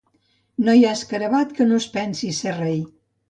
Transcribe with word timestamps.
No 0.67 0.73
hi 0.77 0.85
ha 0.87 0.93
escarabat 0.99 1.53
que 1.59 1.67
no 1.71 1.77
es 1.83 1.87
pensi 1.99 2.33
ser 2.41 2.57
rei. 2.59 2.81